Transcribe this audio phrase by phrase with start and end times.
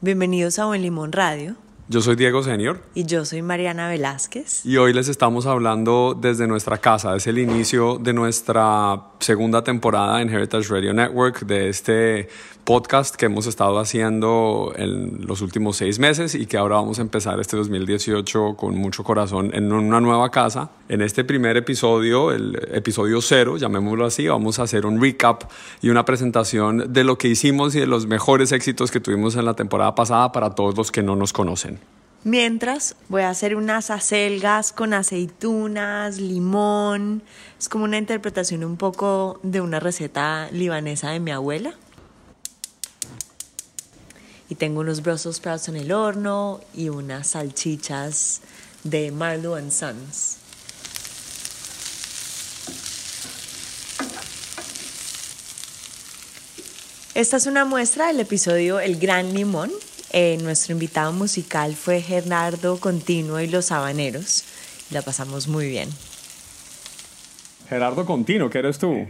[0.00, 1.56] Bienvenidos a Buen Limón Radio.
[1.90, 2.82] Yo soy Diego Senior.
[2.92, 4.66] Y yo soy Mariana Velázquez.
[4.66, 7.16] Y hoy les estamos hablando desde nuestra casa.
[7.16, 12.28] Es el inicio de nuestra segunda temporada en Heritage Radio Network, de este
[12.68, 17.00] podcast que hemos estado haciendo en los últimos seis meses y que ahora vamos a
[17.00, 20.68] empezar este 2018 con mucho corazón en una nueva casa.
[20.90, 25.44] En este primer episodio, el episodio cero, llamémoslo así, vamos a hacer un recap
[25.80, 29.46] y una presentación de lo que hicimos y de los mejores éxitos que tuvimos en
[29.46, 31.77] la temporada pasada para todos los que no nos conocen.
[32.28, 37.22] Mientras voy a hacer unas acelgas con aceitunas, limón.
[37.58, 41.72] Es como una interpretación un poco de una receta libanesa de mi abuela.
[44.50, 48.42] Y tengo unos Brussels sprouts en el horno y unas salchichas
[48.84, 50.36] de Marlowe and Sons.
[57.14, 59.70] Esta es una muestra del episodio El Gran Limón.
[60.12, 64.44] Eh, nuestro invitado musical fue Gerardo Continuo y los Habaneros.
[64.90, 65.88] La pasamos muy bien.
[67.68, 69.06] Gerardo Continuo, ¿qué eres tú?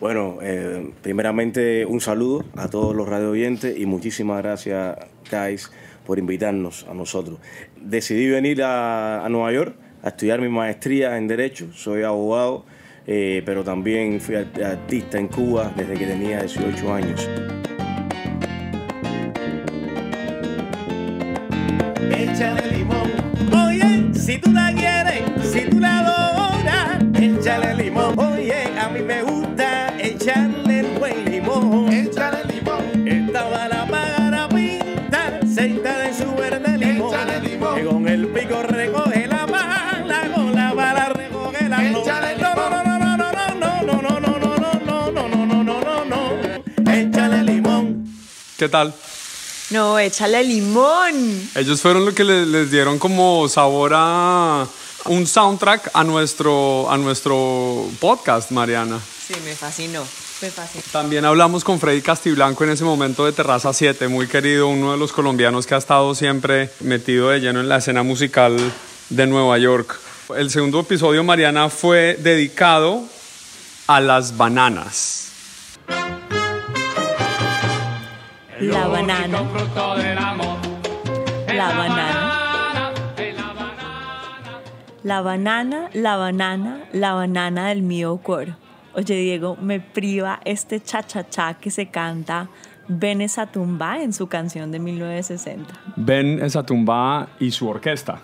[0.00, 4.96] Bueno, eh, primeramente un saludo a todos los radio oyentes y muchísimas gracias,
[5.30, 5.70] guys,
[6.06, 7.38] por invitarnos a nosotros.
[7.76, 12.64] Decidí venir a, Nueva York a estudiar mi maestría en Derecho, soy abogado,
[13.06, 17.28] eh, pero también fui artista en Cuba desde que tenía 18 años.
[30.88, 31.92] un buen limón.
[31.92, 33.08] Échale limón.
[33.08, 37.14] Esta bala para pintar, seita de su verde limón.
[37.14, 37.74] Échale limón.
[37.76, 42.00] Que con el pico recoge la bala, con la bala recoge la no.
[46.90, 48.04] Échale limón.
[48.56, 48.94] ¿Qué tal?
[49.70, 51.50] No, échale limón.
[51.54, 54.66] Ellos fueron lo que les, les dieron como sabor a
[55.06, 58.98] un soundtrack a nuestro, a nuestro podcast, Mariana.
[59.26, 60.02] Sí, me fascinó.
[60.92, 64.98] También hablamos con Freddy Castiblanco en ese momento de Terraza 7, muy querido, uno de
[64.98, 68.56] los colombianos que ha estado siempre metido de lleno en la escena musical
[69.08, 69.98] de Nueva York.
[70.36, 73.02] El segundo episodio, Mariana, fue dedicado
[73.88, 75.32] a las bananas.
[78.60, 79.42] La banana.
[81.52, 82.28] La banana.
[85.02, 88.67] La banana, la banana, la banana del mío coro.
[88.98, 92.48] Oye, Diego, me priva este cha-cha-cha que se canta
[92.88, 95.72] Ben esa tumba en su canción de 1960.
[95.94, 98.20] Ben esa tumba y su orquesta.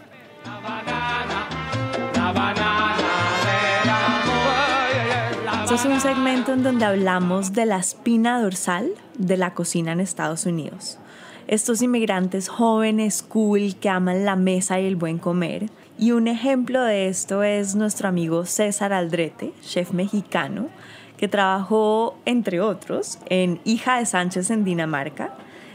[5.63, 10.01] Este es un segmento en donde hablamos de la espina dorsal de la cocina en
[10.01, 10.99] Estados Unidos.
[11.47, 15.71] Estos inmigrantes jóvenes, cool, que aman la mesa y el buen comer.
[15.99, 20.69] Y un ejemplo de esto es nuestro amigo César Aldrete, chef mexicano,
[21.17, 25.35] que trabajó, entre otros, en Hija de Sánchez en Dinamarca,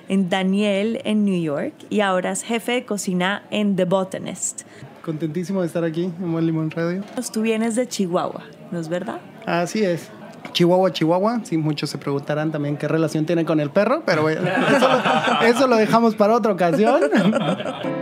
[0.09, 4.63] en Daniel en New York y ahora es jefe de cocina en The Botanist.
[5.05, 7.03] Contentísimo de estar aquí en Buen Limón Radio.
[7.31, 9.21] Tú vienes de Chihuahua, ¿no es verdad?
[9.45, 10.09] Así es.
[10.51, 11.41] Chihuahua, Chihuahua.
[11.43, 15.67] Sí, muchos se preguntarán también qué relación tiene con el perro, pero eso, lo, eso
[15.67, 17.01] lo dejamos para otra ocasión.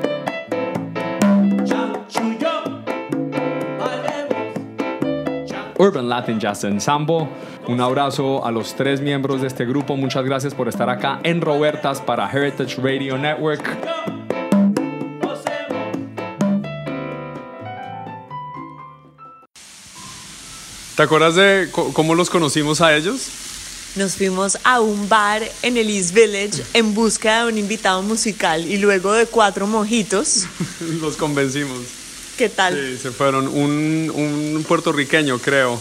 [5.79, 7.27] Urban Latin Jazz Ensemble.
[7.67, 9.95] Un abrazo a los tres miembros de este grupo.
[9.95, 13.63] Muchas gracias por estar acá en Robertas para Heritage Radio Network.
[20.95, 23.29] ¿Te acuerdas de cómo los conocimos a ellos?
[23.97, 28.65] Nos fuimos a un bar en el East Village en busca de un invitado musical
[28.65, 30.45] y luego de cuatro mojitos,
[31.01, 32.06] los convencimos.
[32.37, 32.75] ¿Qué tal?
[32.75, 33.47] Sí, se fueron.
[33.47, 35.79] Un, un puertorriqueño, creo.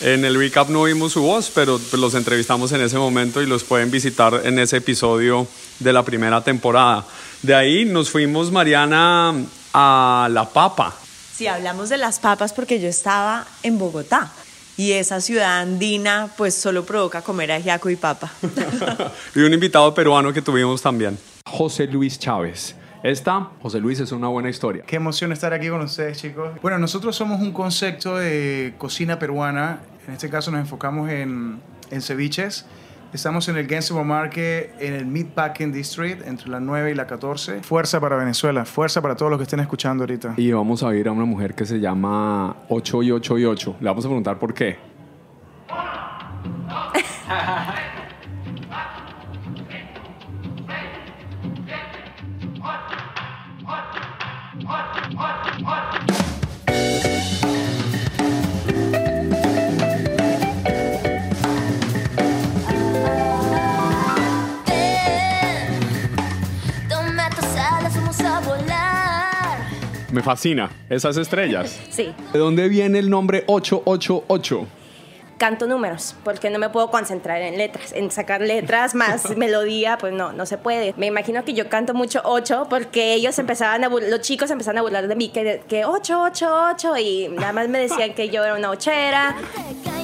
[0.00, 3.64] En el recap no vimos su voz, pero los entrevistamos en ese momento y los
[3.64, 5.48] pueden visitar en ese episodio
[5.80, 7.04] de la primera temporada.
[7.42, 9.34] De ahí nos fuimos, Mariana,
[9.72, 10.94] a La Papa.
[11.34, 14.30] Si hablamos de las papas porque yo estaba en Bogotá
[14.76, 18.32] y esa ciudad andina pues solo provoca comer ajiaco y papa.
[19.34, 21.18] y un invitado peruano que tuvimos también.
[21.44, 22.74] José Luis Chávez.
[23.02, 24.82] Esta, José Luis, es una buena historia.
[24.86, 26.50] Qué emoción estar aquí con ustedes, chicos.
[26.62, 29.80] Bueno, nosotros somos un concepto de cocina peruana.
[30.06, 31.60] En este caso nos enfocamos en,
[31.90, 32.66] en ceviches.
[33.12, 37.62] Estamos en el Gainsborough Market, en el Meatpacking District, entre la 9 y la 14.
[37.62, 40.34] Fuerza para Venezuela, fuerza para todos los que estén escuchando ahorita.
[40.36, 43.76] Y vamos a ir a una mujer que se llama 8 y 8 y 8.
[43.80, 44.76] Le vamos a preguntar por qué.
[70.10, 71.78] Me fascina esas estrellas.
[71.90, 72.12] Sí.
[72.32, 74.77] ¿De dónde viene el nombre 888?
[75.38, 80.12] Canto números, porque no me puedo concentrar en letras, en sacar letras más melodía, pues
[80.12, 80.94] no, no se puede.
[80.96, 84.78] Me imagino que yo canto mucho 8 porque ellos empezaban a bur- los chicos empezaban
[84.78, 88.28] a burlar de mí, que, que 8, 8, 8 y nada más me decían que
[88.28, 89.36] yo era una ochera.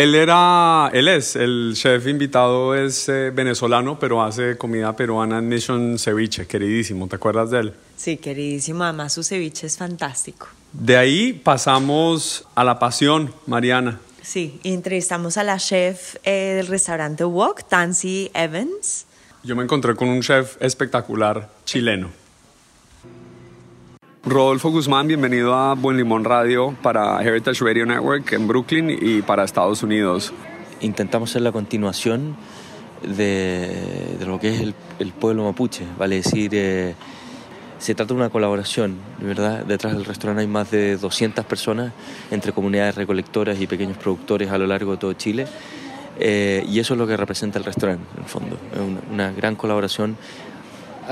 [0.00, 5.46] Él era, él es, el chef invitado es eh, venezolano, pero hace comida peruana en
[5.46, 7.06] Mission Ceviche, queridísimo.
[7.06, 7.74] ¿Te acuerdas de él?
[7.98, 8.82] Sí, queridísimo.
[8.84, 10.48] Además, su ceviche es fantástico.
[10.72, 14.00] De ahí pasamos a la pasión, Mariana.
[14.22, 19.04] Sí, entrevistamos a la chef eh, del restaurante Wok, Tansy Evans.
[19.42, 22.10] Yo me encontré con un chef espectacular chileno.
[24.30, 29.42] Rodolfo Guzmán, bienvenido a Buen Limón Radio para Heritage Radio Network en Brooklyn y para
[29.42, 30.32] Estados Unidos.
[30.80, 32.36] intentamos ser la continuación
[33.02, 34.60] de, lo que es
[35.00, 36.94] el, pueblo mapuche, vale decir, eh,
[37.80, 41.92] se trata de una colaboración, verdad, detrás del restaurante hay más de 200 personas
[42.30, 45.48] entre comunidades recolectoras y pequeños productores a lo largo de todo Chile,
[46.20, 49.56] eh, y eso es lo que representa el restaurante, en el fondo, una, una gran
[49.56, 50.16] colaboración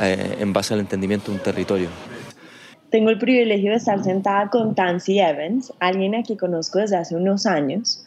[0.00, 1.88] eh, en base al entendimiento de un territorio.
[2.90, 7.17] Tengo el privilegio de estar sentada con Tansy Evans, alguien a quien conozco desde hace
[7.17, 8.05] unos años.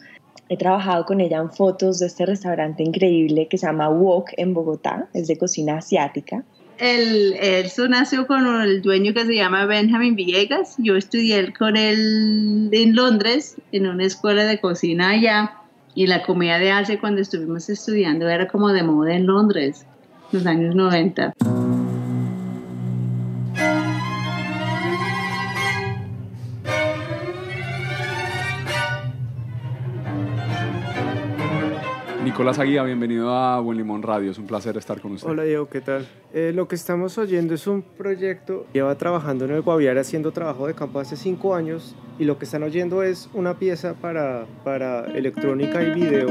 [0.48, 4.54] He trabajado con ella en fotos de este restaurante increíble que se llama Wok en
[4.54, 6.42] Bogotá, es de cocina asiática.
[6.78, 10.74] El, eso nació con el dueño que se llama Benjamin Villegas.
[10.78, 15.58] Yo estudié con él en Londres, en una escuela de cocina allá.
[15.94, 19.86] Y la comida de Asia cuando estuvimos estudiando era como de moda en Londres,
[20.32, 21.34] los años 90.
[32.32, 35.28] Nicolás Aguía, bienvenido a Buen Limón Radio, es un placer estar con usted.
[35.28, 36.08] Hola Diego, ¿qué tal?
[36.32, 40.66] Eh, lo que estamos oyendo es un proyecto, lleva trabajando en el Guaviare haciendo trabajo
[40.66, 45.04] de campo hace cinco años y lo que están oyendo es una pieza para, para
[45.14, 46.28] electrónica y video.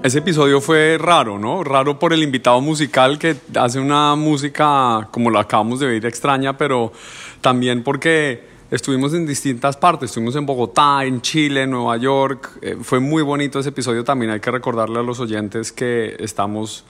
[0.00, 1.64] Ese episodio fue raro, ¿no?
[1.64, 6.56] Raro por el invitado musical que hace una música, como lo acabamos de oír, extraña,
[6.56, 6.92] pero
[7.40, 10.10] también porque estuvimos en distintas partes.
[10.10, 12.58] Estuvimos en Bogotá, en Chile, en Nueva York.
[12.62, 14.30] Eh, fue muy bonito ese episodio también.
[14.30, 16.84] Hay que recordarle a los oyentes que estamos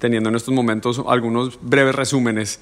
[0.00, 2.60] teniendo en estos momentos algunos breves resúmenes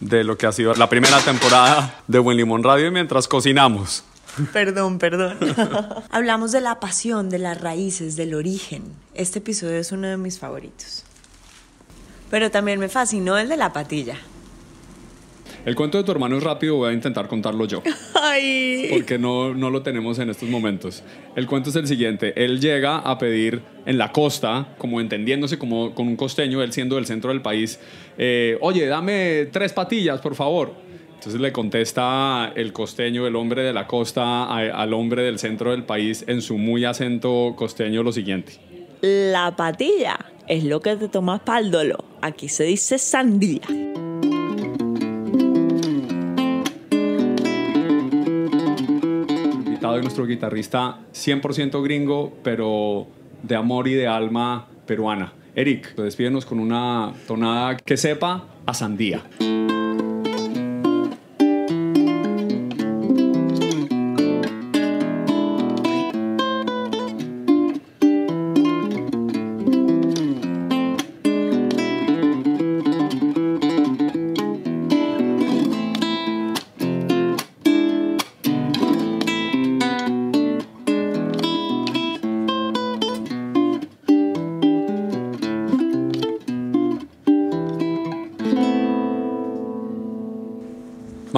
[0.00, 4.04] de lo que ha sido la primera temporada de Buen Limón Radio mientras cocinamos.
[4.52, 5.36] Perdón, perdón.
[6.10, 8.84] Hablamos de la pasión, de las raíces, del origen.
[9.14, 11.04] Este episodio es uno de mis favoritos.
[12.30, 14.16] Pero también me fascinó el de la patilla.
[15.64, 17.82] El cuento de tu hermano es rápido, voy a intentar contarlo yo.
[18.14, 18.88] Ay.
[18.90, 21.02] porque no, no lo tenemos en estos momentos.
[21.34, 22.32] El cuento es el siguiente.
[22.42, 26.96] Él llega a pedir en la costa, como entendiéndose como con un costeño, él siendo
[26.96, 27.80] del centro del país,
[28.18, 30.87] eh, oye, dame tres patillas, por favor.
[31.18, 35.72] Entonces le contesta el costeño, el hombre de la costa, a- al hombre del centro
[35.72, 38.52] del país en su muy acento costeño lo siguiente.
[39.02, 42.04] La patilla es lo que te tomas para el dolo.
[42.22, 43.62] Aquí se dice sandía.
[48.60, 53.06] Invitado de nuestro guitarrista 100% gringo, pero
[53.42, 55.32] de amor y de alma peruana.
[55.54, 59.22] Eric, despídenos con una tonada que sepa a sandía.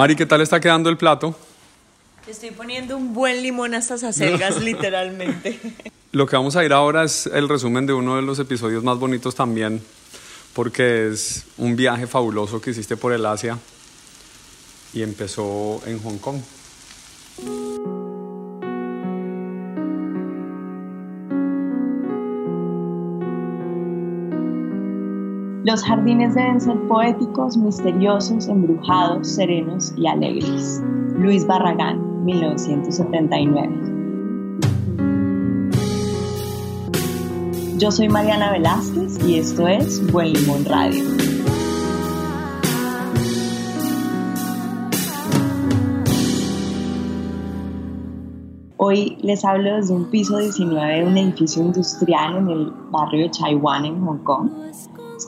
[0.01, 1.35] Mari, ¿qué tal está quedando el plato?
[2.25, 5.59] Estoy poniendo un buen limón a estas acelgas, literalmente.
[6.11, 8.97] Lo que vamos a ir ahora es el resumen de uno de los episodios más
[8.97, 9.79] bonitos también,
[10.55, 13.59] porque es un viaje fabuloso que hiciste por el Asia
[14.91, 16.41] y empezó en Hong Kong.
[25.63, 30.81] Los jardines deben ser poéticos, misteriosos, embrujados, serenos y alegres.
[31.15, 32.11] Luis Barragán.
[32.25, 33.69] 1979.
[37.77, 41.03] Yo soy Mariana Velázquez y esto es Buen Limón Radio.
[48.77, 53.31] Hoy les hablo desde un piso 19 de un edificio industrial en el barrio de
[53.31, 54.49] Chaiwan en Hong Kong.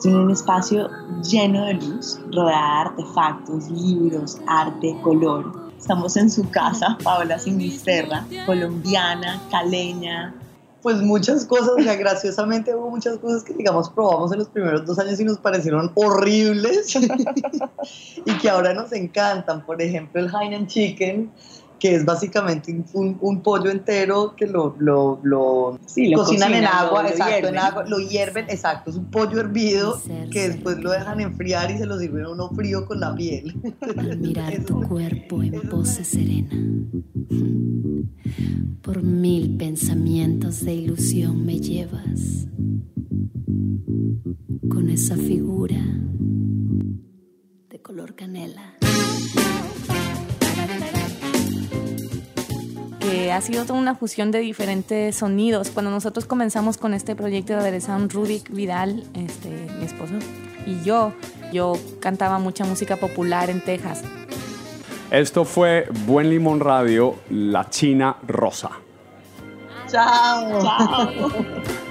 [0.04, 0.90] Estoy en un espacio
[1.22, 5.72] lleno de luz, rodeada de artefactos, libros, arte, color.
[5.78, 10.34] Estamos en su casa, Paola Sinisterra, colombiana, caleña.
[10.82, 14.84] Pues muchas cosas, o sea, graciosamente hubo muchas cosas que, digamos, probamos en los primeros
[14.84, 16.94] dos años y nos parecieron horribles
[18.26, 19.64] y que ahora nos encantan.
[19.64, 21.32] Por ejemplo, el Hainan Chicken,
[21.84, 26.64] que es básicamente un, un pollo entero que lo, lo, lo, Sí, lo cocinan en
[26.64, 27.58] agua, lo- exacto, en hierven.
[27.58, 30.00] agua, lo hierven, exacto, es un pollo hervido
[30.30, 33.60] que después lo dejan enfriar y se lo sirven a uno frío con la piel.
[33.98, 36.48] Al mirar tu cuerpo en pose serena,
[38.80, 42.46] por mil pensamientos de ilusión me llevas
[44.70, 45.84] con esa figura
[47.68, 48.72] de color canela.
[53.04, 55.70] Que ha sido toda una fusión de diferentes sonidos.
[55.70, 60.14] Cuando nosotros comenzamos con este proyecto de aderezar Rudik Vidal, este, mi esposo,
[60.66, 61.12] y yo,
[61.52, 64.02] yo cantaba mucha música popular en Texas.
[65.10, 68.70] Esto fue Buen Limón Radio, La China Rosa.
[69.88, 70.60] Chao.
[70.62, 71.83] I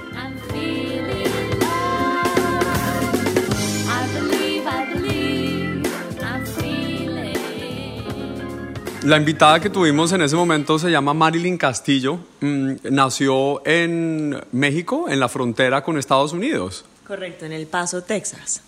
[9.04, 12.18] La invitada que tuvimos en ese momento se llama Marilyn Castillo.
[12.40, 16.86] Mm, nació en México, en la frontera con Estados Unidos.
[17.06, 18.62] Correcto, en El Paso, Texas,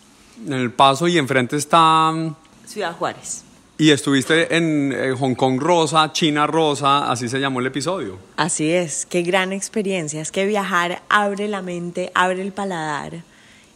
[0.46, 2.12] En El Paso y enfrente está...
[2.12, 2.34] mm,
[2.66, 3.44] Ciudad Juárez.
[3.78, 8.18] Y estuviste en eh, Hong Kong Rosa, China Rosa, así se llamó el episodio.
[8.36, 10.20] Así es, qué gran experiencia.
[10.20, 13.22] Es que viajar abre la mente, abre el paladar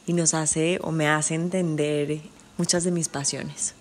[0.07, 2.21] y nos hace o me hace entender
[2.59, 3.75] muchas de mis pasiones.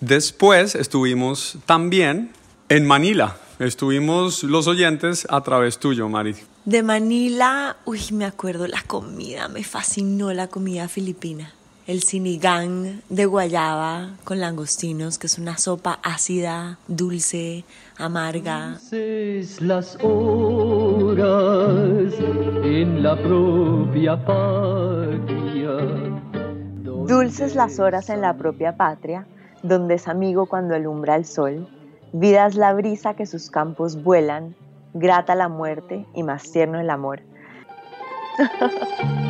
[0.00, 2.30] Después estuvimos también
[2.68, 3.36] en Manila.
[3.58, 6.34] Estuvimos los oyentes a través tuyo, Mari.
[6.64, 11.52] De Manila, uy, me acuerdo la comida, me fascinó la comida filipina.
[11.86, 17.64] El sinigang de guayaba con langostinos, que es una sopa ácida, dulce,
[17.98, 18.78] amarga.
[18.80, 22.14] Dulces las horas
[22.64, 25.76] en la propia patria.
[27.06, 29.26] Dulces las horas en la propia patria,
[29.64, 31.66] donde es amigo cuando alumbra el sol.
[32.12, 34.54] Vida es la brisa que sus campos vuelan,
[34.92, 37.22] grata la muerte y más tierno el amor.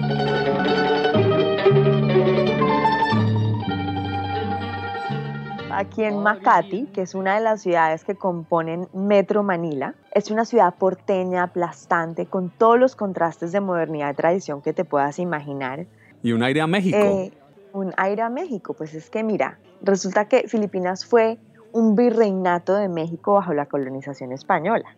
[5.70, 10.44] Aquí en Makati, que es una de las ciudades que componen Metro Manila, es una
[10.44, 15.86] ciudad porteña, aplastante, con todos los contrastes de modernidad y tradición que te puedas imaginar.
[16.22, 16.96] Y un aire a México.
[16.96, 17.32] Eh,
[17.74, 21.38] un aire a México, pues es que mira, resulta que Filipinas fue
[21.72, 24.96] un virreinato de México bajo la colonización española.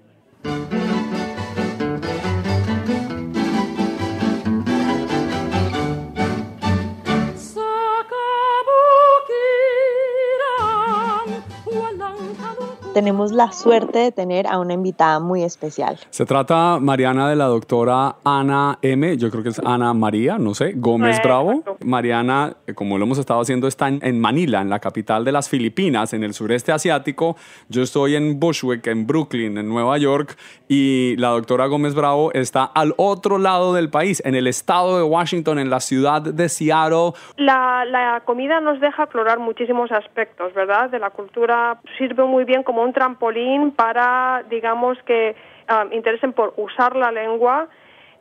[12.97, 15.99] Tenemos la suerte de tener a una invitada muy especial.
[16.09, 20.55] Se trata, Mariana, de la doctora Ana M., yo creo que es Ana María, no
[20.55, 21.63] sé, Gómez Bravo.
[21.85, 25.33] Mariana, eh, como lo hemos estado haciendo, está en, en Manila, en la capital de
[25.33, 27.37] las Filipinas, en el sureste asiático.
[27.69, 30.35] Yo estoy en Bushwick, en Brooklyn, en Nueva York,
[30.67, 35.03] y la doctora Gómez Bravo está al otro lado del país, en el estado de
[35.03, 37.13] Washington, en la ciudad de Seattle.
[37.37, 40.89] La, la comida nos deja explorar muchísimos aspectos, ¿verdad?
[40.89, 45.37] De la cultura sirve muy bien como un trampolín para, digamos, que
[45.69, 47.69] um, interesen por usar la lengua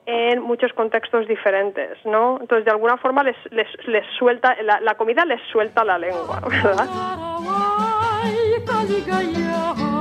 [0.06, 2.38] en muchos contextos diferentes, ¿no?
[2.40, 6.42] Entonces, de alguna forma les, les, les suelta, la, la comida les suelta la lengua.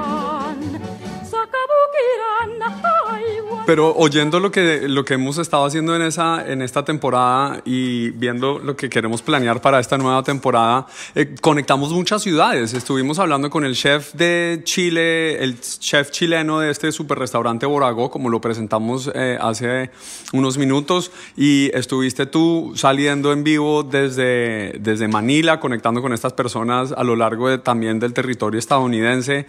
[3.66, 8.10] Pero oyendo lo que, lo que hemos estado haciendo en, esa, en esta temporada y
[8.10, 12.74] viendo lo que queremos planear para esta nueva temporada, eh, conectamos muchas ciudades.
[12.74, 18.10] Estuvimos hablando con el chef de Chile, el chef chileno de este super restaurante Borago,
[18.10, 19.90] como lo presentamos eh, hace
[20.34, 26.92] unos minutos, y estuviste tú saliendo en vivo desde, desde Manila, conectando con estas personas
[26.92, 29.46] a lo largo de, también del territorio estadounidense.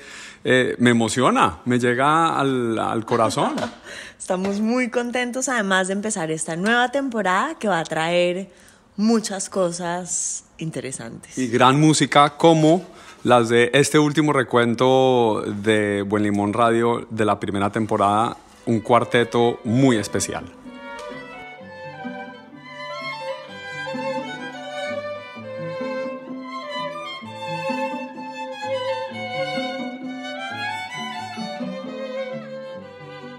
[0.48, 3.56] Eh, me emociona, me llega al, al corazón.
[4.18, 8.50] Estamos muy contentos además de empezar esta nueva temporada que va a traer
[8.98, 11.38] muchas cosas interesantes.
[11.38, 12.84] y gran música como
[13.24, 19.60] las de este último recuento de Buen Limón Radio de la primera temporada, un cuarteto
[19.64, 20.46] muy especial.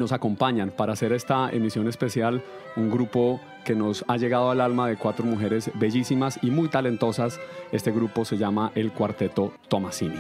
[0.07, 2.41] Nos acompañan para hacer esta emisión especial
[2.77, 7.41] un grupo que nos ha llegado al alma de cuatro mujeres bellísimas y muy talentosas.
[7.73, 10.15] Este grupo se llama el Cuarteto Tomasini.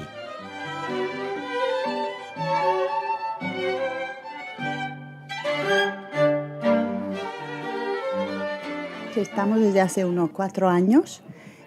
[9.14, 11.22] Estamos desde hace unos cuatro años,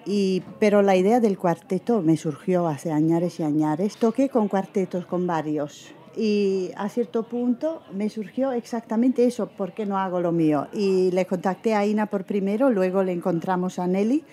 [0.06, 3.96] y, pero la idea del cuarteto me surgió hace años y años.
[3.96, 9.86] Toqué con cuartetos, con varios, y a cierto punto me surgió exactamente eso, ¿por qué
[9.86, 10.68] no hago lo mío?
[10.74, 14.26] Y le contacté a Ina por primero, luego le encontramos a Nelly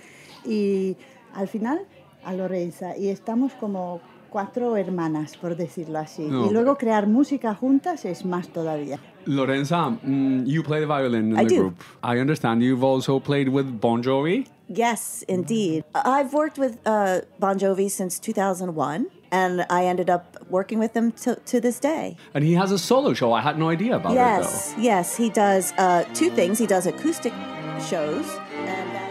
[0.45, 0.97] y
[1.35, 1.81] al final
[2.25, 2.97] a Lorenza.
[2.97, 4.01] Y estamos como
[4.31, 6.23] cuatro hermanas, por decirlo así.
[6.23, 6.47] No.
[6.47, 8.99] Y luego crear música juntas es más todavía.
[9.25, 11.61] Lorenza, mm, you play the violin in I the do.
[11.63, 11.81] group.
[12.03, 14.47] I understand you've also played with Bon Jovi.
[14.69, 15.85] Yes, indeed.
[15.95, 21.13] I've worked with uh, Bon Jovi since 2001, and I ended up working with him
[21.13, 22.17] to, to this day.
[22.35, 23.33] And he has a solo show.
[23.33, 26.59] I had no idea about yes, yes, he does uh, two things.
[26.59, 27.33] He does acoustic
[27.81, 29.07] shows, and that's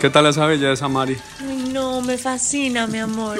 [0.00, 1.16] ¿Qué tal esa belleza, Mari?
[1.40, 3.38] Ay, no, me fascina, mi amor.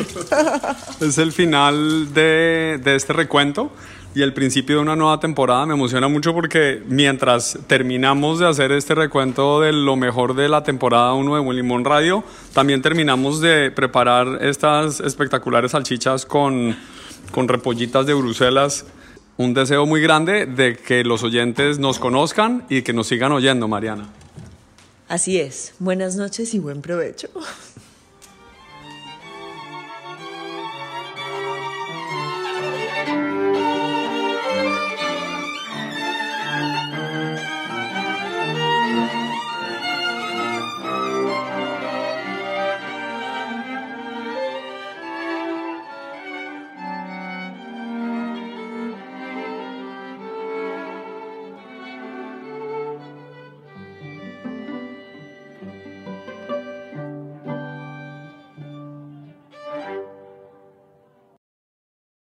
[1.00, 3.72] Es el final de, de este recuento
[4.14, 5.66] y el principio de una nueva temporada.
[5.66, 10.62] Me emociona mucho porque mientras terminamos de hacer este recuento de lo mejor de la
[10.62, 16.76] temporada 1 de Buen Limón Radio, también terminamos de preparar estas espectaculares salchichas con,
[17.30, 18.84] con repollitas de Bruselas.
[19.38, 23.66] Un deseo muy grande de que los oyentes nos conozcan y que nos sigan oyendo,
[23.66, 24.08] Mariana.
[25.08, 25.74] Así es.
[25.78, 27.28] Buenas noches y buen provecho.